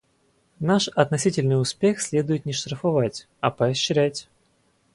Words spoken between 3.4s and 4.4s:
поощрять.